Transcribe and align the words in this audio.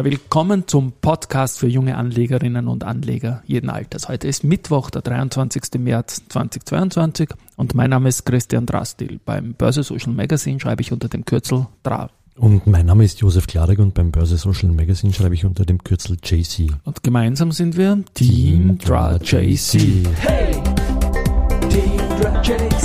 Ja, 0.00 0.04
willkommen 0.06 0.66
zum 0.66 0.92
Podcast 0.92 1.58
für 1.58 1.68
junge 1.68 1.98
Anlegerinnen 1.98 2.68
und 2.68 2.84
Anleger 2.84 3.42
jeden 3.44 3.68
Alters. 3.68 4.08
Heute 4.08 4.28
ist 4.28 4.44
Mittwoch, 4.44 4.88
der 4.88 5.02
23. 5.02 5.78
März 5.78 6.22
2022 6.30 7.28
und 7.56 7.74
mein 7.74 7.90
Name 7.90 8.08
ist 8.08 8.24
Christian 8.24 8.64
Drastil. 8.64 9.20
Beim 9.26 9.52
Börse 9.52 9.82
Social 9.82 10.14
Magazine 10.14 10.58
schreibe 10.58 10.80
ich 10.80 10.90
unter 10.90 11.08
dem 11.08 11.26
Kürzel 11.26 11.66
DRA. 11.82 12.08
Und 12.36 12.66
mein 12.66 12.86
Name 12.86 13.04
ist 13.04 13.20
Josef 13.20 13.46
Klarek 13.46 13.78
und 13.78 13.92
beim 13.92 14.10
Börse 14.10 14.38
Social 14.38 14.70
Magazine 14.70 15.12
schreibe 15.12 15.34
ich 15.34 15.44
unter 15.44 15.66
dem 15.66 15.84
Kürzel 15.84 16.16
JC. 16.24 16.72
Und 16.84 17.02
gemeinsam 17.02 17.52
sind 17.52 17.76
wir 17.76 18.02
Team, 18.14 18.78
Team 18.78 18.78
DRA 18.78 19.16
JC. 19.16 20.08
Hey! 20.16 20.62
Team 21.68 21.98
DRA 22.18 22.40
JC 22.40 22.79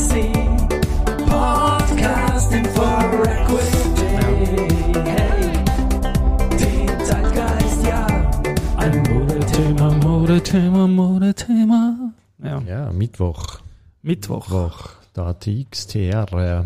Mittwoch. 13.16 13.60
Mittwoch. 14.02 14.50
Mittwoch. 14.50 14.90
Der 15.16 15.24
ATX 15.24 15.88
TR 15.88 16.34
äh, 16.34 16.66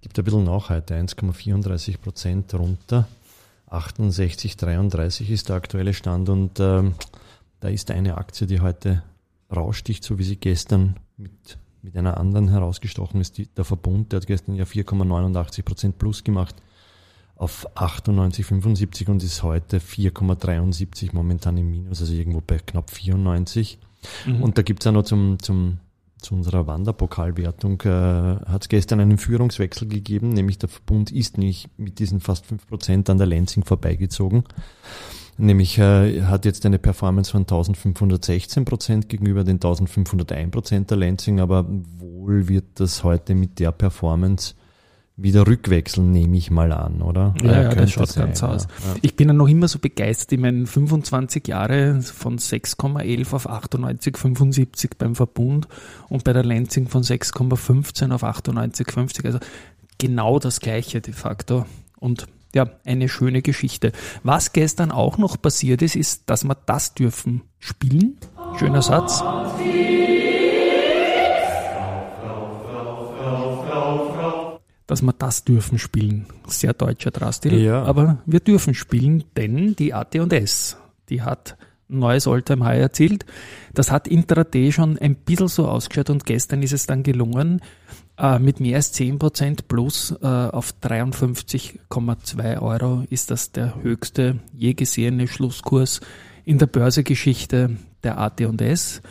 gibt 0.00 0.18
ein 0.18 0.24
bisschen 0.24 0.42
nach 0.42 0.68
heute, 0.68 0.96
1,34 0.96 1.98
Prozent 1.98 2.52
runter. 2.54 3.06
68,33 3.70 5.28
ist 5.28 5.48
der 5.48 5.54
aktuelle 5.54 5.94
Stand 5.94 6.28
und 6.28 6.58
äh, 6.58 6.82
da 7.60 7.68
ist 7.68 7.92
eine 7.92 8.18
Aktie, 8.18 8.48
die 8.48 8.58
heute 8.58 9.04
raussticht, 9.54 10.02
so 10.02 10.18
wie 10.18 10.24
sie 10.24 10.34
gestern 10.34 10.96
mit, 11.16 11.56
mit 11.82 11.96
einer 11.96 12.16
anderen 12.16 12.48
herausgestochen 12.48 13.20
ist. 13.20 13.38
Die, 13.38 13.46
der 13.46 13.64
Verbund, 13.64 14.10
der 14.10 14.16
hat 14.18 14.26
gestern 14.26 14.56
ja 14.56 14.64
4,89 14.64 15.62
Prozent 15.62 15.98
plus 15.98 16.24
gemacht 16.24 16.56
auf 17.36 17.68
98,75 17.76 19.08
und 19.08 19.22
ist 19.22 19.44
heute 19.44 19.78
4,73 19.78 21.10
momentan 21.12 21.56
im 21.58 21.70
Minus, 21.70 22.00
also 22.00 22.12
irgendwo 22.12 22.42
bei 22.44 22.58
knapp 22.58 22.90
94. 22.90 23.78
Mhm. 24.26 24.42
Und 24.42 24.58
da 24.58 24.62
gibt's 24.62 24.86
auch 24.86 24.92
noch 24.92 25.04
zum, 25.04 25.38
zum, 25.40 25.78
zu 26.18 26.34
unserer 26.34 26.66
Wanderpokalwertung, 26.66 27.80
äh, 27.82 27.88
hat 27.88 28.62
es 28.62 28.68
gestern 28.68 29.00
einen 29.00 29.18
Führungswechsel 29.18 29.88
gegeben, 29.88 30.30
nämlich 30.30 30.58
der 30.58 30.68
Verbund 30.68 31.10
ist 31.10 31.38
nicht 31.38 31.68
mit 31.78 31.98
diesen 31.98 32.20
fast 32.20 32.46
5% 32.46 33.10
an 33.10 33.18
der 33.18 33.26
Lansing 33.26 33.64
vorbeigezogen. 33.64 34.44
Nämlich 35.38 35.78
äh, 35.78 36.22
hat 36.22 36.44
jetzt 36.44 36.66
eine 36.66 36.78
Performance 36.78 37.30
von 37.30 37.42
1516 37.42 38.66
Prozent 38.66 39.08
gegenüber 39.08 39.42
den 39.42 39.56
1501 39.56 40.50
Prozent 40.50 40.90
der 40.90 40.98
Lansing, 40.98 41.40
aber 41.40 41.64
wohl 41.98 42.48
wird 42.48 42.66
das 42.74 43.04
heute 43.04 43.34
mit 43.34 43.58
der 43.58 43.72
Performance 43.72 44.54
wieder 45.22 45.46
rückwechseln, 45.46 46.10
nehme 46.10 46.36
ich 46.36 46.50
mal 46.50 46.72
an, 46.72 47.02
oder? 47.02 47.34
Ja, 47.42 47.52
ja, 47.52 47.62
ja 47.62 47.74
das 47.74 47.90
schaut 47.92 48.08
sein, 48.08 48.26
ganz 48.26 48.42
aus. 48.42 48.62
Ja. 48.64 48.96
Ich 49.02 49.16
bin 49.16 49.28
ja 49.28 49.34
noch 49.34 49.48
immer 49.48 49.68
so 49.68 49.78
begeistert. 49.78 50.32
Ich 50.32 50.38
meine, 50.38 50.66
25 50.66 51.46
Jahre 51.48 52.00
von 52.02 52.38
6,11 52.38 53.34
auf 53.34 53.48
98,75 53.48 54.90
beim 54.98 55.14
Verbund 55.14 55.68
und 56.08 56.24
bei 56.24 56.32
der 56.32 56.44
Lansing 56.44 56.88
von 56.88 57.02
6,15 57.02 58.12
auf 58.12 58.24
98,50. 58.24 59.26
Also 59.26 59.38
genau 59.98 60.38
das 60.38 60.60
Gleiche 60.60 61.00
de 61.00 61.14
facto. 61.14 61.66
Und 61.98 62.26
ja, 62.54 62.68
eine 62.84 63.08
schöne 63.08 63.42
Geschichte. 63.42 63.92
Was 64.22 64.52
gestern 64.52 64.90
auch 64.90 65.18
noch 65.18 65.40
passiert 65.40 65.82
ist, 65.82 65.96
ist, 65.96 66.28
dass 66.28 66.44
wir 66.44 66.56
das 66.66 66.94
dürfen 66.94 67.42
spielen. 67.58 68.18
Schöner 68.58 68.82
Satz. 68.82 69.22
Dass 74.90 75.02
wir 75.02 75.12
das 75.12 75.44
dürfen 75.44 75.78
spielen. 75.78 76.26
Sehr 76.48 76.72
deutscher 76.74 77.12
Drastil. 77.12 77.60
Ja. 77.60 77.84
Aber 77.84 78.18
wir 78.26 78.40
dürfen 78.40 78.74
spielen, 78.74 79.22
denn 79.36 79.76
die 79.76 79.94
AT&S, 79.94 80.78
die 81.08 81.22
hat 81.22 81.56
neues 81.86 82.26
Alltime 82.26 82.64
High 82.64 82.80
erzielt. 82.80 83.24
Das 83.72 83.92
hat 83.92 84.08
intraday 84.08 84.72
schon 84.72 84.98
ein 84.98 85.14
bisschen 85.14 85.46
so 85.46 85.68
ausgeschaut 85.68 86.10
und 86.10 86.26
gestern 86.26 86.62
ist 86.64 86.72
es 86.72 86.86
dann 86.86 87.04
gelungen, 87.04 87.60
äh, 88.18 88.40
mit 88.40 88.58
mehr 88.58 88.76
als 88.76 88.92
10% 88.92 89.60
plus 89.68 90.12
äh, 90.22 90.26
auf 90.26 90.74
53,2 90.82 92.60
Euro 92.60 93.04
ist 93.10 93.30
das 93.30 93.52
der 93.52 93.80
höchste 93.82 94.40
je 94.52 94.74
gesehene 94.74 95.28
Schlusskurs 95.28 96.00
in 96.44 96.58
der 96.58 96.66
Börsegeschichte 96.66 97.76
der 98.02 98.18
AT&S. 98.18 99.02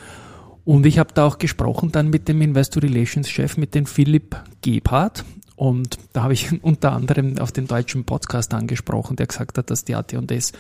Und 0.65 0.85
ich 0.85 0.99
habe 0.99 1.13
da 1.13 1.25
auch 1.25 1.37
gesprochen 1.37 1.93
dann 1.93 2.09
mit 2.09 2.27
dem 2.27 2.41
Investor 2.41 2.83
Relations 2.83 3.29
Chef, 3.29 3.55
mit 3.55 3.75
dem 3.75 3.85
Philipp 3.85 4.35
Gebhardt. 4.61 5.23
Und 5.59 5.97
da 6.13 6.23
habe 6.23 6.31
ich 6.31 6.49
unter 6.63 6.93
anderem 6.93 7.37
auf 7.37 7.51
den 7.51 7.67
deutschen 7.67 8.05
Podcast 8.05 8.53
angesprochen, 8.53 9.17
der 9.17 9.27
gesagt 9.27 9.57
hat, 9.57 9.69
dass 9.69 9.83
die 9.83 9.93
AT&S 9.93 10.53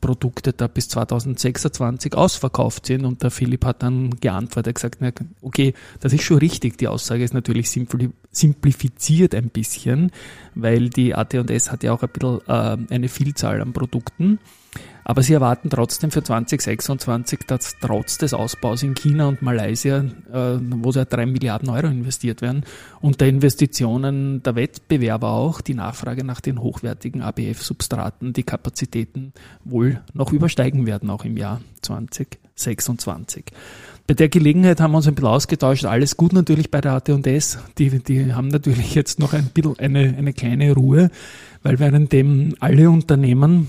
Produkte 0.00 0.54
da 0.54 0.68
bis 0.68 0.88
2026 0.88 2.14
ausverkauft 2.14 2.86
sind. 2.86 3.04
Und 3.04 3.22
der 3.22 3.30
Philipp 3.30 3.66
hat 3.66 3.82
dann 3.82 4.18
geantwortet, 4.20 4.76
gesagt, 4.76 5.00
okay, 5.42 5.74
das 6.00 6.14
ist 6.14 6.22
schon 6.22 6.38
richtig. 6.38 6.78
Die 6.78 6.88
Aussage 6.88 7.24
ist 7.24 7.34
natürlich 7.34 7.68
simplifiziert 8.38 9.34
ein 9.34 9.50
bisschen, 9.50 10.10
weil 10.54 10.90
die 10.90 11.14
AT&S 11.14 11.70
hat 11.70 11.82
ja 11.82 11.92
auch 11.92 12.02
ein 12.02 12.08
bisschen 12.08 12.40
äh, 12.46 12.94
eine 12.94 13.08
Vielzahl 13.08 13.60
an 13.60 13.72
Produkten. 13.72 14.38
Aber 15.08 15.22
sie 15.22 15.32
erwarten 15.32 15.70
trotzdem 15.70 16.10
für 16.10 16.22
2026, 16.22 17.40
dass 17.46 17.76
trotz 17.80 18.18
des 18.18 18.34
Ausbaus 18.34 18.82
in 18.82 18.94
China 18.94 19.28
und 19.28 19.40
Malaysia, 19.40 20.00
äh, 20.00 20.58
wo 20.60 20.92
seit 20.92 21.10
drei 21.10 21.24
Milliarden 21.24 21.70
Euro 21.70 21.86
investiert 21.86 22.42
werden, 22.42 22.64
und 23.00 23.18
der 23.22 23.28
Investitionen 23.28 24.42
der 24.42 24.54
Wettbewerber 24.54 25.30
auch, 25.30 25.62
die 25.62 25.72
Nachfrage 25.72 26.24
nach 26.24 26.42
den 26.42 26.60
hochwertigen 26.60 27.22
ABF-Substraten, 27.22 28.34
die 28.34 28.42
Kapazitäten 28.42 29.32
wohl 29.64 30.02
noch 30.12 30.30
übersteigen 30.30 30.84
werden, 30.84 31.08
auch 31.08 31.24
im 31.24 31.38
Jahr 31.38 31.62
2026. 31.80 33.46
Bei 34.08 34.14
der 34.14 34.30
Gelegenheit 34.30 34.80
haben 34.80 34.92
wir 34.92 34.96
uns 34.96 35.06
ein 35.06 35.14
bisschen 35.14 35.28
ausgetauscht. 35.28 35.84
Alles 35.84 36.16
gut 36.16 36.32
natürlich 36.32 36.70
bei 36.70 36.80
der 36.80 36.92
AT&S. 36.92 37.58
Die, 37.76 37.90
die 38.02 38.32
haben 38.32 38.48
natürlich 38.48 38.94
jetzt 38.94 39.18
noch 39.18 39.34
ein 39.34 39.50
bisschen 39.52 39.78
eine, 39.78 40.16
eine 40.16 40.32
kleine 40.32 40.72
Ruhe, 40.72 41.10
weil 41.62 41.78
währenddem 41.78 42.54
alle 42.58 42.88
Unternehmen 42.88 43.68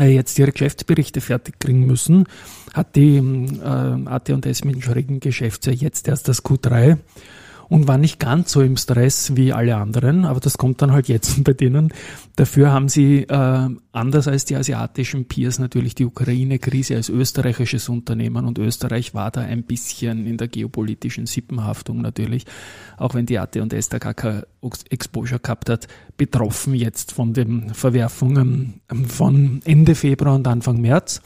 äh, 0.00 0.12
jetzt 0.12 0.36
ihre 0.40 0.50
Geschäftsberichte 0.50 1.20
fertig 1.20 1.60
kriegen 1.60 1.86
müssen, 1.86 2.26
hat 2.74 2.96
die 2.96 3.18
äh, 3.18 3.62
AT&S 3.62 4.64
mit 4.64 4.74
dem 4.74 4.82
schrägen 4.82 5.20
Geschäftsjahr 5.20 5.76
jetzt 5.76 6.08
erst 6.08 6.26
das 6.26 6.44
Q3 6.44 6.98
und 7.72 7.88
war 7.88 7.96
nicht 7.96 8.20
ganz 8.20 8.52
so 8.52 8.60
im 8.60 8.76
Stress 8.76 9.34
wie 9.34 9.50
alle 9.54 9.76
anderen, 9.76 10.26
aber 10.26 10.40
das 10.40 10.58
kommt 10.58 10.82
dann 10.82 10.92
halt 10.92 11.08
jetzt 11.08 11.42
bei 11.44 11.54
denen. 11.54 11.90
Dafür 12.36 12.70
haben 12.70 12.90
sie 12.90 13.22
äh, 13.22 13.68
anders 13.92 14.28
als 14.28 14.44
die 14.44 14.56
asiatischen 14.56 15.24
Peers 15.24 15.58
natürlich 15.58 15.94
die 15.94 16.04
Ukraine-Krise 16.04 16.96
als 16.96 17.08
österreichisches 17.08 17.88
Unternehmen 17.88 18.44
und 18.44 18.58
Österreich 18.58 19.14
war 19.14 19.30
da 19.30 19.40
ein 19.40 19.62
bisschen 19.62 20.26
in 20.26 20.36
der 20.36 20.48
geopolitischen 20.48 21.24
Sippenhaftung 21.24 22.02
natürlich, 22.02 22.44
auch 22.98 23.14
wenn 23.14 23.24
die 23.24 23.38
AT&S 23.38 23.88
da 23.88 23.96
gar 23.96 24.12
kein 24.12 24.42
Exposure 24.90 25.40
gehabt 25.40 25.70
hat, 25.70 25.88
betroffen 26.18 26.74
jetzt 26.74 27.12
von 27.12 27.32
den 27.32 27.72
Verwerfungen 27.72 28.82
von 29.08 29.62
Ende 29.64 29.94
Februar 29.94 30.34
und 30.34 30.46
Anfang 30.46 30.78
März. 30.78 31.22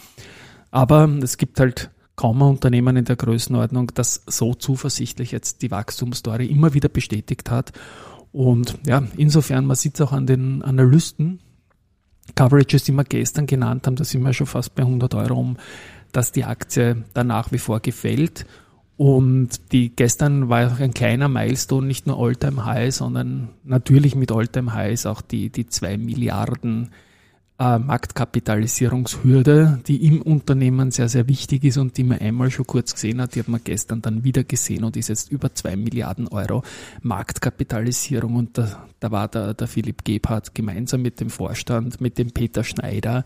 Aber 0.70 1.08
es 1.22 1.38
gibt 1.38 1.58
halt 1.58 1.90
kaum 2.16 2.42
ein 2.42 2.48
Unternehmen 2.48 2.96
in 2.96 3.04
der 3.04 3.16
Größenordnung, 3.16 3.92
das 3.94 4.22
so 4.26 4.54
zuversichtlich 4.54 5.32
jetzt 5.32 5.62
die 5.62 5.70
Wachstumsstory 5.70 6.46
immer 6.46 6.74
wieder 6.74 6.88
bestätigt 6.88 7.50
hat. 7.50 7.72
Und 8.32 8.78
ja, 8.86 9.02
insofern, 9.16 9.66
man 9.66 9.76
sieht 9.76 9.94
es 9.94 10.00
auch 10.00 10.12
an 10.12 10.26
den 10.26 10.62
Analysten, 10.62 11.40
Coverages, 12.34 12.84
die 12.84 12.92
wir 12.92 13.04
gestern 13.04 13.46
genannt 13.46 13.86
haben, 13.86 13.96
da 13.96 14.04
sind 14.04 14.22
wir 14.22 14.32
schon 14.32 14.46
fast 14.46 14.74
bei 14.74 14.82
100 14.82 15.14
Euro 15.14 15.34
um, 15.38 15.56
dass 16.12 16.32
die 16.32 16.44
Aktie 16.44 17.04
da 17.14 17.22
nach 17.22 17.52
wie 17.52 17.58
vor 17.58 17.80
gefällt. 17.80 18.46
Und 18.96 19.72
die 19.72 19.94
gestern 19.94 20.48
war 20.48 20.72
auch 20.72 20.80
ein 20.80 20.94
kleiner 20.94 21.28
Milestone, 21.28 21.86
nicht 21.86 22.06
nur 22.06 22.18
Alltime 22.18 22.64
High, 22.64 22.94
sondern 22.94 23.50
natürlich 23.62 24.14
mit 24.14 24.32
Alltime 24.32 24.72
Highs 24.72 25.06
auch 25.06 25.20
die, 25.20 25.50
die 25.50 25.66
zwei 25.66 25.98
Milliarden 25.98 26.90
äh, 27.58 27.78
Marktkapitalisierungshürde, 27.78 29.80
die 29.86 30.06
im 30.06 30.20
Unternehmen 30.20 30.90
sehr, 30.90 31.08
sehr 31.08 31.28
wichtig 31.28 31.64
ist 31.64 31.78
und 31.78 31.96
die 31.96 32.04
man 32.04 32.18
einmal 32.18 32.50
schon 32.50 32.66
kurz 32.66 32.94
gesehen 32.94 33.20
hat. 33.20 33.34
Die 33.34 33.40
hat 33.40 33.48
man 33.48 33.62
gestern 33.64 34.02
dann 34.02 34.24
wieder 34.24 34.44
gesehen 34.44 34.84
und 34.84 34.96
ist 34.96 35.08
jetzt 35.08 35.30
über 35.30 35.54
zwei 35.54 35.76
Milliarden 35.76 36.28
Euro 36.28 36.62
Marktkapitalisierung. 37.02 38.36
Und 38.36 38.58
da, 38.58 38.86
da 39.00 39.10
war 39.10 39.28
der, 39.28 39.54
der 39.54 39.68
Philipp 39.68 40.04
Gebhardt 40.04 40.54
gemeinsam 40.54 41.02
mit 41.02 41.20
dem 41.20 41.30
Vorstand, 41.30 42.00
mit 42.00 42.18
dem 42.18 42.30
Peter 42.30 42.62
Schneider 42.62 43.24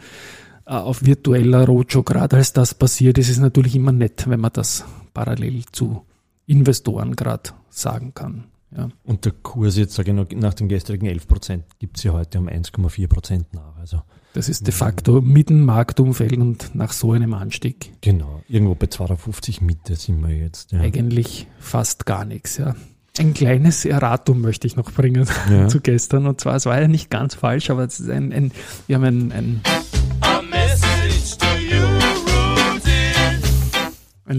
äh, 0.66 0.70
auf 0.70 1.04
virtueller 1.04 1.66
Roadshow. 1.66 2.02
Gerade 2.02 2.36
als 2.36 2.52
das 2.52 2.74
passiert 2.74 3.18
ist, 3.18 3.28
ist 3.28 3.36
es 3.36 3.42
natürlich 3.42 3.74
immer 3.74 3.92
nett, 3.92 4.28
wenn 4.28 4.40
man 4.40 4.52
das 4.52 4.84
parallel 5.12 5.64
zu 5.72 6.04
Investoren 6.46 7.16
gerade 7.16 7.50
sagen 7.68 8.14
kann. 8.14 8.44
Ja. 8.76 8.88
Und 9.04 9.24
der 9.24 9.32
Kurs 9.32 9.76
jetzt, 9.76 9.94
sage 9.94 10.10
ich 10.10 10.16
noch, 10.16 10.30
nach 10.30 10.54
den 10.54 10.68
gestrigen 10.68 11.06
11 11.06 11.26
Prozent 11.26 11.64
gibt 11.78 11.96
es 11.96 12.04
ja 12.04 12.12
heute 12.12 12.38
um 12.38 12.48
1,4 12.48 13.08
Prozent 13.08 13.52
nach. 13.52 13.76
Also 13.78 14.02
das 14.32 14.48
ist 14.48 14.66
de 14.66 14.72
facto 14.72 15.20
mitten 15.20 15.64
Marktumfeld 15.64 16.36
und 16.36 16.74
nach 16.74 16.92
so 16.92 17.12
einem 17.12 17.34
Anstieg. 17.34 17.92
Genau, 18.00 18.42
irgendwo 18.48 18.76
bei 18.76 18.86
250 18.86 19.60
Mitte 19.60 19.96
sind 19.96 20.22
wir 20.22 20.36
jetzt. 20.36 20.70
Ja. 20.70 20.80
Eigentlich 20.80 21.48
fast 21.58 22.06
gar 22.06 22.24
nichts, 22.24 22.56
ja. 22.58 22.76
Ein 23.18 23.34
kleines 23.34 23.84
Erratum 23.84 24.40
möchte 24.40 24.68
ich 24.68 24.76
noch 24.76 24.92
bringen 24.92 25.28
ja. 25.50 25.66
zu 25.68 25.80
gestern. 25.80 26.26
Und 26.26 26.40
zwar, 26.40 26.54
es 26.54 26.64
war 26.64 26.80
ja 26.80 26.86
nicht 26.86 27.10
ganz 27.10 27.34
falsch, 27.34 27.70
aber 27.70 27.84
es 27.84 27.98
ist 27.98 28.08
ein, 28.08 28.32
ein 28.32 28.52
wir 28.86 28.96
haben 28.96 29.04
ein, 29.04 29.32
ein 29.32 29.60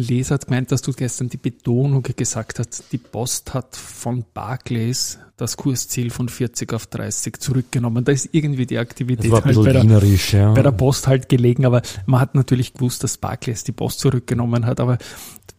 Leser 0.01 0.35
hat 0.35 0.47
gemeint, 0.47 0.71
dass 0.71 0.81
du 0.81 0.91
gestern 0.91 1.29
die 1.29 1.37
Betonung 1.37 2.03
gesagt 2.03 2.59
hast, 2.59 2.85
die 2.91 2.97
Post 2.97 3.53
hat 3.53 3.75
von 3.75 4.25
Barclays 4.33 5.19
das 5.37 5.57
Kursziel 5.57 6.11
von 6.11 6.29
40 6.29 6.71
auf 6.73 6.85
30 6.85 7.39
zurückgenommen. 7.39 8.03
Da 8.03 8.11
ist 8.11 8.29
irgendwie 8.31 8.65
die 8.65 8.77
Aktivität 8.77 9.31
halt 9.31 9.43
bei, 9.43 9.71
der, 9.71 9.83
ja. 9.83 10.53
bei 10.53 10.61
der 10.61 10.71
Post 10.71 11.07
halt 11.07 11.29
gelegen, 11.29 11.65
aber 11.65 11.81
man 12.05 12.19
hat 12.19 12.35
natürlich 12.35 12.73
gewusst, 12.73 13.03
dass 13.03 13.17
Barclays 13.17 13.63
die 13.63 13.71
Post 13.71 13.99
zurückgenommen 13.99 14.65
hat, 14.65 14.79
aber 14.79 14.99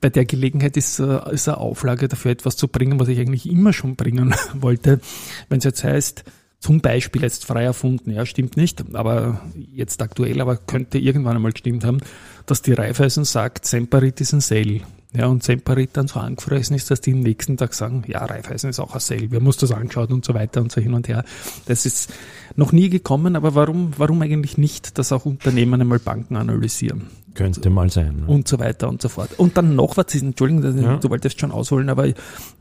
bei 0.00 0.10
der 0.10 0.24
Gelegenheit 0.24 0.76
ist, 0.76 0.98
äh, 0.98 1.32
ist 1.32 1.48
eine 1.48 1.58
Auflage 1.58 2.08
dafür 2.08 2.32
etwas 2.32 2.56
zu 2.56 2.68
bringen, 2.68 3.00
was 3.00 3.08
ich 3.08 3.18
eigentlich 3.18 3.48
immer 3.48 3.72
schon 3.72 3.96
bringen 3.96 4.34
wollte. 4.54 5.00
Wenn 5.48 5.58
es 5.58 5.64
jetzt 5.64 5.82
heißt, 5.82 6.24
zum 6.62 6.80
Beispiel 6.80 7.22
jetzt 7.22 7.44
frei 7.44 7.64
erfunden, 7.64 8.12
ja, 8.12 8.24
stimmt 8.24 8.56
nicht, 8.56 8.94
aber 8.94 9.40
jetzt 9.56 10.00
aktuell, 10.00 10.40
aber 10.40 10.56
könnte 10.56 10.96
irgendwann 10.96 11.34
einmal 11.34 11.50
gestimmt 11.50 11.84
haben, 11.84 11.98
dass 12.46 12.62
die 12.62 12.72
Raiffeisen 12.72 13.24
sagt, 13.24 13.66
Semperit 13.66 14.20
ist 14.20 14.32
ein 14.32 14.40
Sale. 14.40 14.82
Ja, 15.12 15.26
und 15.26 15.42
Semperit 15.42 15.90
dann 15.94 16.06
so 16.06 16.20
angefressen 16.20 16.76
ist, 16.76 16.90
dass 16.90 17.00
die 17.00 17.12
am 17.12 17.20
nächsten 17.20 17.56
Tag 17.56 17.74
sagen, 17.74 18.04
ja, 18.06 18.24
Raiffeisen 18.24 18.70
ist 18.70 18.78
auch 18.78 18.94
ein 18.94 19.00
Sale, 19.00 19.32
wir 19.32 19.40
haben 19.40 19.46
uns 19.46 19.56
das 19.56 19.72
angeschaut 19.72 20.12
und 20.12 20.24
so 20.24 20.34
weiter 20.34 20.62
und 20.62 20.70
so 20.70 20.80
hin 20.80 20.94
und 20.94 21.08
her. 21.08 21.24
Das 21.66 21.84
ist 21.84 22.14
noch 22.54 22.70
nie 22.70 22.88
gekommen, 22.88 23.34
aber 23.34 23.56
warum, 23.56 23.90
warum 23.96 24.22
eigentlich 24.22 24.56
nicht, 24.56 24.98
dass 24.98 25.10
auch 25.10 25.26
Unternehmen 25.26 25.80
einmal 25.80 25.98
Banken 25.98 26.36
analysieren? 26.36 27.08
Könnte 27.34 27.70
mal 27.70 27.90
sein. 27.90 28.20
Ne? 28.20 28.26
Und 28.26 28.46
so 28.46 28.60
weiter 28.60 28.88
und 28.88 29.02
so 29.02 29.08
fort. 29.08 29.30
Und 29.36 29.56
dann 29.56 29.74
noch 29.74 29.96
was, 29.96 30.14
Entschuldigung, 30.14 30.80
ja. 30.80 30.96
du 30.98 31.10
wolltest 31.10 31.40
schon 31.40 31.50
ausholen, 31.50 31.88
aber 31.88 32.06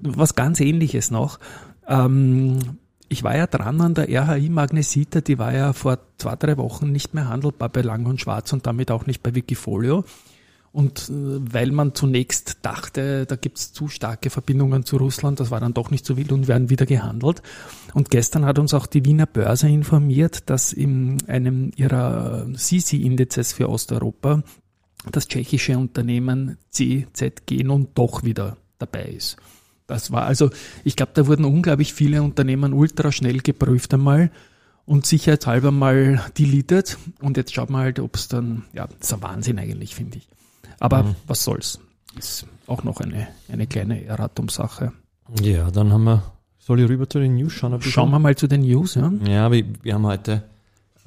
was 0.02 0.34
ganz 0.34 0.60
ähnliches 0.60 1.12
noch. 1.12 1.40
Ähm, 1.88 2.58
ich 3.12 3.24
war 3.24 3.36
ja 3.36 3.46
dran 3.46 3.82
an 3.82 3.94
der 3.94 4.08
RHI 4.08 4.48
Magnesita, 4.48 5.20
die 5.20 5.38
war 5.38 5.54
ja 5.54 5.74
vor 5.74 6.00
zwei, 6.18 6.38
drei 6.38 6.56
Wochen 6.56 6.94
nicht 6.94 7.14
mehr 7.14 7.28
handelbar 7.28 7.68
bei 7.68 7.82
Lang 7.82 8.06
und 8.06 8.22
Schwarz 8.22 8.54
und 8.54 8.66
damit 8.66 8.90
auch 8.90 9.06
nicht 9.06 9.22
bei 9.22 9.36
Wikifolio. 9.36 10.06
Und 10.72 11.10
äh, 11.10 11.14
weil 11.54 11.72
man 11.72 11.94
zunächst 11.94 12.60
dachte, 12.62 13.26
da 13.26 13.36
gibt's 13.36 13.74
zu 13.74 13.90
starke 13.90 14.30
Verbindungen 14.30 14.86
zu 14.86 14.96
Russland, 14.96 15.42
das 15.42 15.52
war 15.52 15.60
dann 15.60 15.74
doch 15.74 15.92
nicht 15.92 16.06
so 16.06 16.16
wild 16.16 16.32
und 16.32 16.48
werden 16.48 16.70
wieder 16.70 16.86
gehandelt. 16.86 17.42
Und 17.94 18.10
gestern 18.10 18.46
hat 18.46 18.58
uns 18.58 18.74
auch 18.74 18.86
die 18.86 19.04
Wiener 19.04 19.26
Börse 19.26 19.68
informiert, 19.68 20.50
dass 20.50 20.72
in 20.72 21.18
einem 21.28 21.72
ihrer 21.76 22.48
CC-Indizes 22.56 23.52
für 23.52 23.68
Osteuropa 23.68 24.44
das 25.12 25.28
tschechische 25.28 25.78
Unternehmen 25.78 26.58
CZG 26.70 27.66
nun 27.66 27.90
doch 27.94 28.24
wieder 28.24 28.56
dabei 28.78 29.04
ist. 29.04 29.36
Das 29.92 30.12
war 30.12 30.24
also, 30.24 30.50
ich 30.84 30.96
glaube, 30.96 31.12
da 31.14 31.28
wurden 31.28 31.46
unglaublich 31.46 31.94
viele 31.94 32.24
Unternehmen 32.24 32.74
ultra 32.74 33.12
schnell 33.12 33.40
geprüft 33.40 33.94
einmal 33.94 34.32
und 34.86 35.06
sicherheitshalber 35.06 35.72
mal 35.72 36.22
deleted. 36.38 36.98
Und 37.22 37.38
jetzt 37.38 37.54
schaut 37.54 37.70
man 37.70 37.82
halt, 37.82 38.00
ob 38.00 38.16
es 38.16 38.28
dann, 38.28 38.64
ja, 38.74 38.88
das 38.88 39.08
ist 39.08 39.14
ein 39.14 39.22
Wahnsinn 39.22 39.60
eigentlich, 39.60 39.96
finde 39.96 40.18
ich. 40.18 40.28
Aber 40.80 41.04
mhm. 41.04 41.16
was 41.28 41.44
soll's? 41.44 41.80
Ist 42.18 42.46
auch 42.68 42.84
noch 42.84 43.00
eine, 43.00 43.28
eine 43.52 43.68
kleine 43.68 44.04
Erratumsache. 44.04 44.94
Ja, 45.42 45.72
dann 45.72 45.94
haben 45.94 46.04
wir, 46.04 46.24
soll 46.60 46.80
ich 46.82 46.90
rüber 46.90 47.10
zu 47.10 47.20
den 47.20 47.36
News 47.36 47.54
schauen? 47.54 47.82
Schauen 47.82 48.12
wir 48.12 48.20
mal 48.20 48.36
zu 48.36 48.48
den 48.48 48.62
News, 48.62 48.96
ja. 48.96 49.12
Ja, 49.26 49.52
wir, 49.52 49.66
wir 49.82 49.94
haben 49.94 50.06
heute 50.06 50.44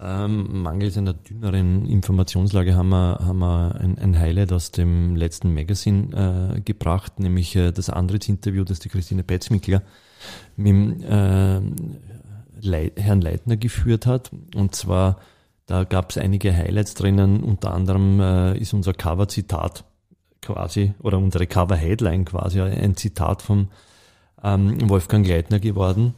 ähm, 0.04 0.62
mangels 0.62 0.98
einer 0.98 1.14
dünneren 1.14 1.86
Informationslage 1.86 2.74
haben 2.74 2.90
wir, 2.90 3.18
haben 3.20 3.38
wir 3.38 3.74
ein, 3.80 3.98
ein 3.98 4.18
Highlight 4.18 4.52
aus 4.52 4.70
dem 4.70 5.16
letzten 5.16 5.54
Magazine 5.54 6.54
äh, 6.56 6.60
gebracht, 6.60 7.18
nämlich 7.18 7.56
äh, 7.56 7.72
das 7.72 7.90
Antritts-Interview, 7.90 8.64
das 8.64 8.80
die 8.80 8.88
Christine 8.88 9.22
Petzmickler 9.22 9.82
mit 10.56 11.02
äh, 11.02 11.60
Leit 12.60 13.00
Herrn 13.00 13.20
Leitner 13.20 13.56
geführt 13.56 14.06
hat. 14.06 14.30
Und 14.54 14.74
zwar, 14.74 15.18
da 15.66 15.84
gab 15.84 16.10
es 16.10 16.18
einige 16.18 16.54
Highlights 16.54 16.94
drinnen, 16.94 17.42
unter 17.42 17.72
anderem 17.72 18.20
äh, 18.20 18.58
ist 18.58 18.74
unser 18.74 18.92
Cover-Zitat 18.92 19.84
quasi, 20.42 20.92
oder 21.00 21.18
unsere 21.18 21.46
Cover-Headline 21.46 22.26
quasi 22.26 22.60
ein 22.60 22.96
Zitat 22.96 23.42
vom 23.42 23.68
ähm, 24.42 24.88
Wolfgang 24.90 25.26
Leitner 25.26 25.58
geworden 25.58 26.14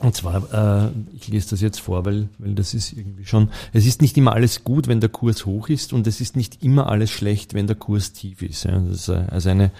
und 0.00 0.14
zwar, 0.14 0.86
äh, 0.86 0.90
ich 1.14 1.28
lese 1.28 1.50
das 1.50 1.60
jetzt 1.60 1.80
vor, 1.80 2.04
weil, 2.04 2.28
weil 2.38 2.54
das 2.54 2.74
ist 2.74 2.92
irgendwie 2.92 3.24
schon, 3.24 3.50
es 3.72 3.86
ist 3.86 4.02
nicht 4.02 4.16
immer 4.16 4.32
alles 4.32 4.64
gut, 4.64 4.88
wenn 4.88 5.00
der 5.00 5.08
Kurs 5.08 5.46
hoch 5.46 5.68
ist 5.68 5.92
und 5.92 6.06
es 6.06 6.20
ist 6.20 6.36
nicht 6.36 6.62
immer 6.62 6.88
alles 6.88 7.10
schlecht, 7.10 7.54
wenn 7.54 7.66
der 7.66 7.76
Kurs 7.76 8.12
tief 8.12 8.42
ist. 8.42 8.64
Ja. 8.64 8.78
Das 8.78 9.00
ist 9.00 9.08
äh, 9.08 9.24
also 9.30 9.50
eine 9.50 9.70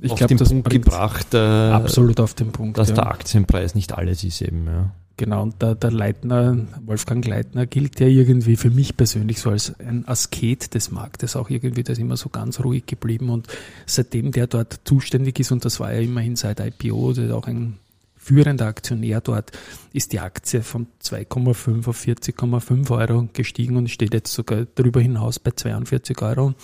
ich 0.00 0.10
auf 0.10 0.18
glaub, 0.18 0.28
den 0.28 0.38
Punkt 0.38 0.70
gebracht, 0.70 1.34
äh, 1.34 1.38
absolut 1.38 2.20
auf 2.20 2.34
den 2.34 2.52
Punkt, 2.52 2.78
dass 2.78 2.88
ja. 2.88 2.96
der 2.96 3.06
Aktienpreis 3.06 3.74
nicht 3.74 3.92
alles 3.92 4.24
ist 4.24 4.42
eben. 4.42 4.66
Ja. 4.66 4.90
Genau, 5.16 5.44
und 5.44 5.62
der, 5.62 5.76
der 5.76 5.92
Leitner, 5.92 6.56
Wolfgang 6.84 7.24
Leitner, 7.24 7.66
gilt 7.66 8.00
ja 8.00 8.08
irgendwie 8.08 8.56
für 8.56 8.70
mich 8.70 8.96
persönlich 8.96 9.38
so 9.38 9.50
als 9.50 9.78
ein 9.78 10.08
Asket 10.08 10.74
des 10.74 10.90
Marktes, 10.90 11.36
auch 11.36 11.50
irgendwie, 11.50 11.84
der 11.84 11.92
ist 11.92 12.00
immer 12.00 12.16
so 12.16 12.28
ganz 12.28 12.58
ruhig 12.58 12.84
geblieben 12.86 13.30
und 13.30 13.46
seitdem 13.86 14.32
der 14.32 14.48
dort 14.48 14.80
zuständig 14.84 15.38
ist, 15.38 15.52
und 15.52 15.64
das 15.64 15.78
war 15.78 15.92
ja 15.92 16.00
immerhin 16.00 16.34
seit 16.34 16.58
IPO, 16.58 17.10
das 17.10 17.26
ist 17.26 17.30
auch 17.30 17.46
ein 17.46 17.78
führender 18.24 18.66
Aktionär 18.66 19.20
dort, 19.20 19.52
ist 19.92 20.12
die 20.12 20.20
Aktie 20.20 20.62
von 20.62 20.86
2,5 21.02 21.88
auf 21.88 22.04
40,5 22.04 22.90
Euro 22.90 23.28
gestiegen 23.32 23.76
und 23.76 23.90
steht 23.90 24.14
jetzt 24.14 24.32
sogar 24.32 24.66
darüber 24.74 25.00
hinaus 25.00 25.38
bei 25.38 25.50
42 25.50 26.20
Euro. 26.22 26.54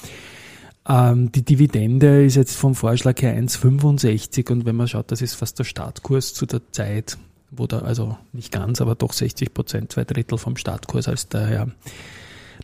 Ähm, 0.89 1.31
die 1.31 1.45
Dividende 1.45 2.25
ist 2.25 2.37
jetzt 2.37 2.57
vom 2.57 2.75
Vorschlag 2.75 3.21
her 3.21 3.37
1,65 3.37 4.51
und 4.51 4.65
wenn 4.65 4.77
man 4.77 4.89
schaut, 4.89 5.13
das 5.13 5.21
ist 5.21 5.35
fast 5.35 5.59
der 5.59 5.65
Startkurs 5.65 6.33
zu 6.33 6.47
der 6.47 6.63
Zeit, 6.73 7.19
wo 7.51 7.67
da, 7.67 7.81
also 7.81 8.17
nicht 8.33 8.51
ganz, 8.51 8.81
aber 8.81 8.95
doch 8.95 9.13
60 9.13 9.53
Prozent, 9.53 9.93
zwei 9.93 10.05
Drittel 10.05 10.39
vom 10.39 10.57
Startkurs, 10.57 11.09
als 11.09 11.29
der 11.29 11.47
Herr 11.47 11.69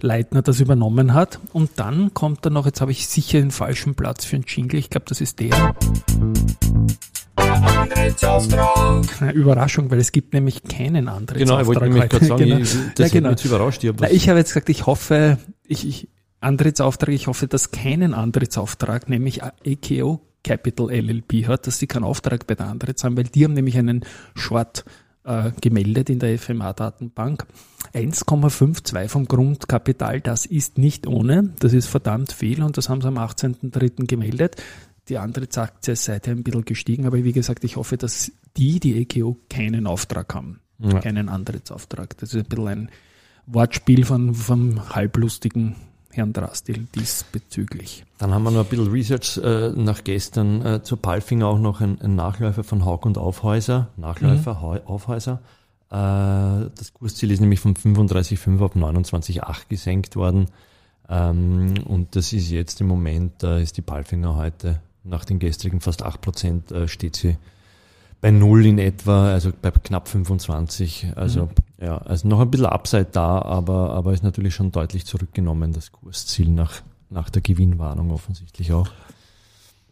Leitner 0.00 0.42
das 0.42 0.60
übernommen 0.60 1.14
hat. 1.14 1.38
Und 1.52 1.70
dann 1.76 2.14
kommt 2.14 2.44
da 2.44 2.50
noch, 2.50 2.66
jetzt 2.66 2.80
habe 2.80 2.92
ich 2.92 3.06
sicher 3.08 3.40
den 3.40 3.50
falschen 3.50 3.94
Platz 3.94 4.24
für 4.24 4.36
einen 4.36 4.44
Jingle, 4.46 4.78
ich 4.78 4.90
glaube, 4.90 5.06
das 5.08 5.20
ist 5.20 5.40
der. 5.40 5.74
Eine 9.20 9.32
Überraschung, 9.32 9.90
weil 9.90 9.98
es 9.98 10.12
gibt 10.12 10.34
nämlich 10.34 10.62
keinen 10.62 11.08
anderen. 11.08 11.38
Genau, 11.38 11.60
ich 11.60 11.66
wollte 11.66 11.84
nämlich 11.84 12.08
gerade 12.08 12.24
sagen, 12.24 12.44
genau. 12.44 12.58
ich, 12.58 12.74
das 12.94 13.12
ja, 13.12 13.18
genau. 13.20 13.30
jetzt 13.30 13.44
überrascht. 13.44 13.84
Ich, 13.84 13.92
Na, 13.98 14.10
ich 14.10 14.28
habe 14.28 14.38
jetzt 14.38 14.50
gesagt, 14.50 14.68
ich 14.68 14.86
hoffe, 14.86 15.38
ich, 15.64 15.86
ich 15.86 16.08
Antrittsauftrag, 16.40 17.14
ich 17.14 17.26
hoffe, 17.26 17.46
dass 17.46 17.70
keinen 17.70 18.14
Antrittsauftrag, 18.14 19.08
nämlich 19.08 19.40
EKO 19.64 20.20
Capital 20.44 20.90
LLP 20.92 21.48
hat, 21.48 21.66
dass 21.66 21.78
sie 21.78 21.86
keinen 21.86 22.04
Auftrag 22.04 22.46
bei 22.46 22.54
der 22.54 22.66
Antritts 22.66 23.02
haben, 23.02 23.16
weil 23.16 23.24
die 23.24 23.44
haben 23.44 23.54
nämlich 23.54 23.76
einen 23.76 24.04
Short 24.36 24.84
äh, 25.24 25.50
gemeldet 25.60 26.08
in 26.08 26.20
der 26.20 26.38
FMA-Datenbank. 26.38 27.46
1,52 27.94 29.08
vom 29.08 29.26
Grundkapital, 29.26 30.20
das 30.20 30.46
ist 30.46 30.78
nicht 30.78 31.06
ohne, 31.06 31.50
das 31.58 31.72
ist 31.72 31.88
verdammt 31.88 32.32
viel 32.32 32.62
und 32.62 32.76
das 32.76 32.88
haben 32.88 33.00
sie 33.00 33.08
am 33.08 33.18
18.03. 33.18 34.06
gemeldet. 34.06 34.56
Die 35.08 35.18
andere 35.18 35.46
Aktie 35.56 35.92
ist 35.92 36.04
seither 36.04 36.32
ein 36.32 36.42
bisschen 36.42 36.64
gestiegen, 36.64 37.06
aber 37.06 37.22
wie 37.22 37.32
gesagt, 37.32 37.62
ich 37.64 37.76
hoffe, 37.76 37.96
dass 37.96 38.32
die, 38.56 38.80
die 38.80 39.00
EKO, 39.00 39.36
keinen 39.48 39.86
Auftrag 39.86 40.34
haben, 40.34 40.60
ja. 40.78 40.98
keinen 41.00 41.28
Antrittsauftrag. 41.28 42.16
Das 42.18 42.34
ist 42.34 42.44
ein 42.44 42.48
bisschen 42.48 42.68
ein 42.68 42.90
Wortspiel 43.46 44.04
von, 44.04 44.34
vom 44.34 44.94
halblustigen 44.94 45.76
Herrn 46.10 46.32
Drastil 46.32 46.86
diesbezüglich. 46.94 48.04
Dann 48.18 48.34
haben 48.34 48.42
wir 48.42 48.50
noch 48.50 48.64
ein 48.64 48.68
bisschen 48.68 48.90
Research 48.90 49.38
äh, 49.38 49.70
nach 49.76 50.02
gestern 50.02 50.64
äh, 50.64 50.82
zur 50.82 51.00
Palfinger 51.00 51.46
auch 51.46 51.58
noch 51.58 51.80
ein, 51.80 52.00
ein, 52.00 52.16
Nachläufer 52.16 52.64
von 52.64 52.84
Haug 52.84 53.06
und 53.06 53.18
Aufhäuser. 53.18 53.90
Nachläufer, 53.96 54.54
mhm. 54.54 54.86
Aufhäuser. 54.86 55.40
Äh, 55.90 56.70
das 56.74 56.92
Kursziel 56.94 57.30
ist 57.30 57.40
nämlich 57.40 57.60
von 57.60 57.74
35,5 57.74 58.60
auf 58.60 58.74
29,8 58.74 59.68
gesenkt 59.68 60.16
worden. 60.16 60.46
Ähm, 61.08 61.74
und 61.84 62.16
das 62.16 62.32
ist 62.32 62.50
jetzt 62.50 62.80
im 62.80 62.88
Moment, 62.88 63.34
da 63.38 63.58
ist 63.58 63.76
die 63.76 63.82
Palfinger 63.82 64.34
heute 64.34 64.80
nach 65.08 65.24
den 65.24 65.38
gestrigen 65.38 65.80
fast 65.80 66.02
8 66.02 66.20
Prozent 66.20 66.72
äh, 66.72 66.88
steht 66.88 67.16
sie 67.16 67.36
bei 68.20 68.30
null 68.30 68.64
in 68.66 68.78
etwa, 68.78 69.30
also 69.30 69.50
bei 69.60 69.70
knapp 69.70 70.08
25. 70.08 71.12
Also 71.16 71.46
mhm. 71.46 71.84
ja, 71.84 71.98
also 71.98 72.28
noch 72.28 72.40
ein 72.40 72.50
bisschen 72.50 72.66
Upside 72.66 73.08
da, 73.12 73.40
aber, 73.42 73.90
aber 73.90 74.12
ist 74.12 74.22
natürlich 74.22 74.54
schon 74.54 74.72
deutlich 74.72 75.06
zurückgenommen, 75.06 75.72
das 75.72 75.92
Kursziel 75.92 76.48
nach, 76.48 76.82
nach 77.10 77.30
der 77.30 77.42
Gewinnwarnung 77.42 78.10
offensichtlich 78.10 78.72
auch. 78.72 78.88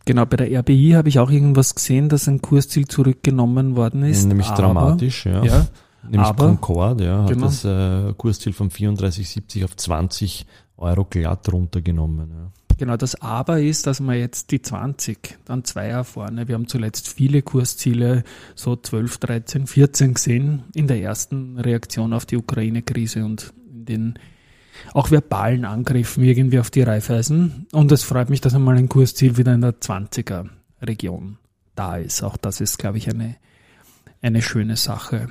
Genau, 0.07 0.27
bei 0.27 0.37
der 0.37 0.61
RBI 0.61 0.93
habe 0.97 1.09
ich 1.09 1.19
auch 1.19 1.31
irgendwas 1.31 1.75
gesehen, 1.75 2.09
dass 2.11 2.29
ein 2.29 2.43
Kursziel 2.43 2.87
zurückgenommen 2.87 3.75
worden 3.75 4.03
ist. 4.03 4.27
Nämlich 4.27 4.49
aber, 4.49 4.63
dramatisch, 4.63 5.25
ja. 5.25 5.43
ja 5.43 5.67
Nämlich 6.03 6.21
aber, 6.21 6.47
Concorde, 6.49 7.05
ja, 7.05 7.23
hat 7.23 7.31
genau. 7.31 7.47
das 7.47 7.65
äh, 7.65 8.13
Kursziel 8.17 8.53
von 8.53 8.71
34,70 8.71 9.65
auf 9.65 9.77
20 9.77 10.47
Euro 10.77 11.05
glatt 11.05 11.51
runtergenommen. 11.51 12.31
Ja. 12.31 12.51
Genau, 12.77 12.97
das 12.97 13.15
Aber 13.21 13.61
ist, 13.61 13.87
dass 13.87 14.01
wir 14.01 14.15
jetzt 14.15 14.51
die 14.51 14.61
20, 14.61 15.39
dann 15.45 15.65
zwei 15.65 15.89
Jahre 15.89 16.05
vorne, 16.05 16.49
wir 16.49 16.57
haben 16.57 16.67
zuletzt 16.67 17.09
viele 17.09 17.43
Kursziele, 17.43 18.25
so 18.55 18.75
12, 18.75 19.19
13, 19.19 19.67
14 19.67 20.15
gesehen 20.15 20.65
in 20.75 20.89
der 20.89 21.01
ersten 21.01 21.59
Reaktion 21.59 22.13
auf 22.13 22.27
die 22.27 22.37
Ukraine-Krise 22.37 23.25
und 23.25 23.53
in 23.71 23.85
den 23.85 24.19
auch 24.93 25.11
verbalen 25.11 25.65
Angriffen 25.65 26.25
irgendwie 26.25 26.59
auf 26.59 26.71
die 26.71 26.83
Reifeisen. 26.83 27.67
Und 27.73 27.93
es 27.93 28.03
freut 28.03 28.29
mich, 28.29 28.41
dass 28.41 28.55
einmal 28.55 28.77
ein 28.77 28.89
Kursziel 28.89 29.37
wieder 29.37 29.55
in 29.55 29.61
der 29.61 29.81
20er 29.81 30.49
Region 30.83 31.39
da 31.77 31.97
ist. 31.97 32.23
Auch 32.23 32.37
das 32.37 32.61
ist, 32.61 32.79
glaube 32.79 32.99
ich, 32.99 33.09
eine, 33.09 33.37
eine 34.21 34.43
schöne 34.43 34.77
Sache. 34.77 35.29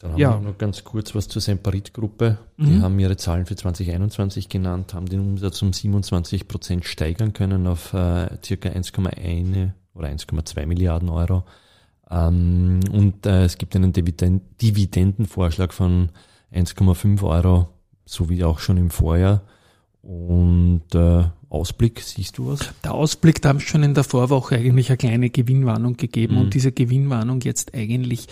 Dann 0.00 0.12
haben 0.12 0.18
ja. 0.18 0.40
wir 0.40 0.50
noch 0.50 0.58
ganz 0.58 0.84
kurz 0.84 1.14
was 1.14 1.28
zur 1.28 1.40
Semperit-Gruppe. 1.40 2.38
Die 2.58 2.64
mhm. 2.64 2.82
haben 2.82 2.98
ihre 2.98 3.16
Zahlen 3.16 3.46
für 3.46 3.56
2021 3.56 4.48
genannt, 4.48 4.92
haben 4.92 5.06
den 5.06 5.20
Umsatz 5.20 5.62
um 5.62 5.72
27 5.72 6.48
Prozent 6.48 6.84
steigern 6.84 7.32
können 7.32 7.66
auf 7.66 7.94
äh, 7.94 8.28
circa 8.44 8.68
1,1 8.68 9.70
oder 9.94 10.08
1,2 10.08 10.66
Milliarden 10.66 11.08
Euro. 11.08 11.44
Ähm, 12.10 12.80
und 12.92 13.24
äh, 13.24 13.44
es 13.44 13.56
gibt 13.56 13.74
einen 13.74 13.92
Dividend 13.92 14.42
Dividendenvorschlag 14.60 15.72
von 15.72 16.10
1,5 16.52 17.22
Euro, 17.22 17.68
so 18.04 18.28
wie 18.28 18.44
auch 18.44 18.58
schon 18.58 18.76
im 18.76 18.90
Vorjahr. 18.90 19.42
Und 20.06 20.82
äh, 20.94 21.24
Ausblick, 21.48 22.00
siehst 22.00 22.38
du 22.38 22.48
was? 22.52 22.72
Der 22.84 22.94
Ausblick, 22.94 23.42
da 23.42 23.48
haben 23.48 23.58
schon 23.58 23.82
in 23.82 23.94
der 23.94 24.04
Vorwoche 24.04 24.54
eigentlich 24.54 24.88
eine 24.88 24.96
kleine 24.98 25.30
Gewinnwarnung 25.30 25.96
gegeben 25.96 26.36
mhm. 26.36 26.42
und 26.42 26.54
diese 26.54 26.70
Gewinnwarnung 26.70 27.40
jetzt 27.40 27.74
eigentlich 27.74 28.28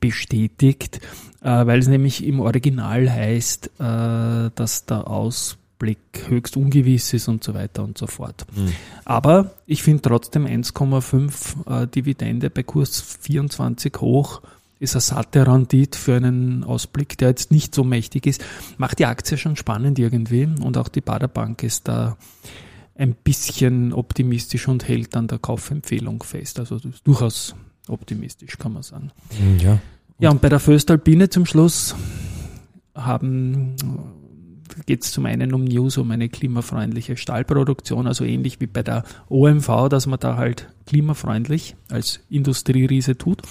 bestätigt, 0.00 1.00
äh, 1.40 1.66
weil 1.66 1.78
es 1.78 1.88
nämlich 1.88 2.24
im 2.24 2.40
Original 2.40 3.10
heißt, 3.10 3.68
äh, 3.78 4.50
dass 4.54 4.84
der 4.84 5.08
Ausblick 5.08 5.98
höchst 6.28 6.58
ungewiss 6.58 7.14
ist 7.14 7.28
und 7.28 7.42
so 7.42 7.54
weiter 7.54 7.84
und 7.84 7.96
so 7.96 8.06
fort. 8.06 8.44
Mhm. 8.54 8.72
Aber 9.06 9.52
ich 9.66 9.82
finde 9.82 10.02
trotzdem 10.02 10.44
1,5 10.44 11.84
äh, 11.84 11.86
Dividende 11.86 12.50
bei 12.50 12.62
Kurs 12.62 13.00
24 13.00 13.94
hoch 14.00 14.42
ist 14.78 14.94
eine 14.94 15.00
satte 15.00 15.46
Rendite 15.46 15.98
für 15.98 16.16
einen 16.16 16.64
Ausblick, 16.64 17.16
der 17.18 17.28
jetzt 17.28 17.50
nicht 17.50 17.74
so 17.74 17.84
mächtig 17.84 18.26
ist, 18.26 18.44
macht 18.76 18.98
die 18.98 19.06
Aktie 19.06 19.38
schon 19.38 19.56
spannend 19.56 19.98
irgendwie 19.98 20.44
und 20.44 20.76
auch 20.76 20.88
die 20.88 21.00
Baderbank 21.00 21.62
ist 21.62 21.88
da 21.88 22.16
ein 22.96 23.14
bisschen 23.14 23.92
optimistisch 23.92 24.68
und 24.68 24.86
hält 24.86 25.16
an 25.16 25.26
der 25.26 25.38
Kaufempfehlung 25.38 26.22
fest. 26.22 26.60
Also 26.60 26.76
das 26.76 26.94
ist 26.94 27.06
durchaus 27.06 27.54
optimistisch, 27.88 28.58
kann 28.58 28.72
man 28.72 28.82
sagen. 28.82 29.10
Ja. 29.58 29.78
Ja, 30.20 30.30
und 30.30 30.40
bei 30.40 30.48
der 30.48 30.60
Föstalpine 30.60 31.28
zum 31.28 31.44
Schluss 31.44 31.96
haben 32.94 33.74
geht 34.86 35.02
es 35.02 35.12
zum 35.12 35.26
einen 35.26 35.54
um 35.54 35.64
News, 35.64 35.98
um 35.98 36.10
eine 36.10 36.28
klimafreundliche 36.28 37.16
Stahlproduktion, 37.16 38.06
also 38.06 38.24
ähnlich 38.24 38.60
wie 38.60 38.66
bei 38.66 38.82
der 38.82 39.04
OMV, 39.28 39.88
dass 39.88 40.06
man 40.06 40.18
da 40.18 40.36
halt 40.36 40.68
klimafreundlich 40.86 41.76
als 41.90 42.20
Industrieriese 42.28 43.16
tut. 43.16 43.42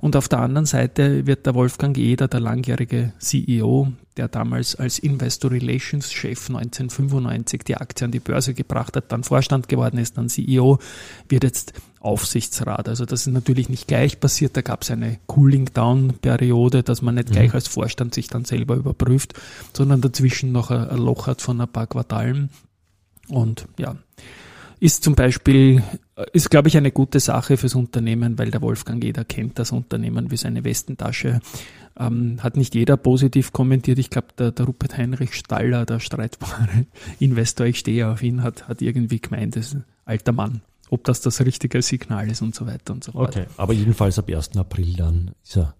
Und 0.00 0.14
auf 0.16 0.28
der 0.28 0.40
anderen 0.40 0.66
Seite 0.66 1.26
wird 1.26 1.46
der 1.46 1.54
Wolfgang 1.54 1.96
Eder, 1.98 2.28
der 2.28 2.40
langjährige 2.40 3.12
CEO, 3.18 3.92
der 4.16 4.28
damals 4.28 4.76
als 4.76 4.98
Investor 4.98 5.50
Relations 5.50 6.12
Chef 6.12 6.48
1995 6.48 7.64
die 7.64 7.76
Aktie 7.76 8.04
an 8.04 8.12
die 8.12 8.20
Börse 8.20 8.54
gebracht 8.54 8.96
hat, 8.96 9.10
dann 9.10 9.24
Vorstand 9.24 9.68
geworden 9.68 9.98
ist, 9.98 10.16
dann 10.16 10.28
CEO, 10.28 10.78
wird 11.28 11.44
jetzt 11.44 11.72
Aufsichtsrat. 12.00 12.88
Also 12.88 13.04
das 13.04 13.26
ist 13.26 13.32
natürlich 13.32 13.68
nicht 13.68 13.88
gleich 13.88 14.20
passiert. 14.20 14.56
Da 14.56 14.62
gab 14.62 14.82
es 14.82 14.90
eine 14.90 15.18
Cooling-Down-Periode, 15.26 16.82
dass 16.84 17.02
man 17.02 17.16
nicht 17.16 17.32
gleich 17.32 17.48
mhm. 17.48 17.56
als 17.56 17.68
Vorstand 17.68 18.14
sich 18.14 18.28
dann 18.28 18.44
selber 18.44 18.76
überprüft, 18.76 19.34
sondern 19.72 20.00
dazwischen 20.00 20.52
noch 20.52 20.70
ein 20.70 20.96
Loch 20.98 21.26
hat 21.26 21.42
von 21.42 21.60
ein 21.60 21.68
paar 21.68 21.88
Quartalen. 21.88 22.50
Und 23.28 23.66
ja, 23.78 23.96
ist 24.80 25.02
zum 25.02 25.14
Beispiel, 25.14 25.82
ist 26.32 26.50
glaube 26.50 26.68
ich 26.68 26.76
eine 26.76 26.90
gute 26.90 27.20
Sache 27.20 27.56
fürs 27.56 27.74
Unternehmen, 27.74 28.38
weil 28.38 28.50
der 28.50 28.62
Wolfgang 28.62 29.02
jeder 29.02 29.24
kennt 29.24 29.58
das 29.58 29.72
Unternehmen 29.72 30.30
wie 30.30 30.36
seine 30.36 30.64
Westentasche. 30.64 31.40
Ähm, 31.98 32.38
hat 32.42 32.56
nicht 32.56 32.74
jeder 32.74 32.96
positiv 32.96 33.52
kommentiert. 33.52 33.98
Ich 33.98 34.10
glaube, 34.10 34.28
der, 34.38 34.52
der 34.52 34.66
Rupert 34.66 34.96
Heinrich 34.96 35.34
Staller, 35.34 35.84
der 35.84 36.00
streitbare 36.00 36.86
Investor, 37.18 37.66
ich 37.66 37.78
stehe 37.78 38.08
auf 38.08 38.22
ihn, 38.22 38.42
hat, 38.42 38.68
hat 38.68 38.82
irgendwie 38.82 39.20
gemeint, 39.20 39.56
das 39.56 39.66
ist 39.66 39.74
ein 39.74 39.84
alter 40.04 40.32
Mann. 40.32 40.62
Ob 40.90 41.04
das 41.04 41.20
das 41.20 41.40
richtige 41.40 41.82
Signal 41.82 42.30
ist 42.30 42.40
und 42.40 42.54
so 42.54 42.66
weiter 42.66 42.94
und 42.94 43.04
so 43.04 43.12
fort. 43.12 43.36
Okay, 43.36 43.46
aber 43.56 43.72
jedenfalls 43.72 44.18
ab 44.18 44.28
1. 44.28 44.56
April 44.56 44.94
dann 44.94 45.32
ist 45.44 45.56
er 45.56 45.74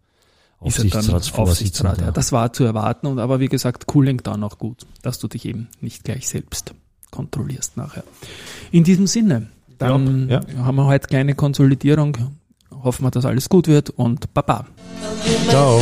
Aufsichtsrat. 0.60 2.00
Ja, 2.00 2.10
das 2.10 2.32
war 2.32 2.52
zu 2.52 2.64
erwarten 2.64 3.06
und 3.06 3.20
aber 3.20 3.38
wie 3.38 3.46
gesagt, 3.46 3.86
Cooling 3.86 4.18
Down 4.18 4.42
auch 4.42 4.58
gut, 4.58 4.86
dass 5.02 5.18
du 5.18 5.28
dich 5.28 5.44
eben 5.44 5.68
nicht 5.80 6.04
gleich 6.04 6.28
selbst 6.28 6.74
kontrollierst 7.10 7.76
nachher. 7.76 8.04
In 8.70 8.84
diesem 8.84 9.06
Sinne, 9.06 9.48
dann 9.78 10.28
ja, 10.28 10.40
ja. 10.40 10.64
haben 10.64 10.76
wir 10.76 10.86
heute 10.86 11.06
kleine 11.06 11.34
Konsolidierung. 11.34 12.16
Hoffen 12.70 13.04
wir, 13.04 13.10
dass 13.10 13.24
alles 13.24 13.48
gut 13.48 13.66
wird 13.68 13.90
und 13.90 14.32
Baba. 14.34 14.66
Ciao. 15.48 15.80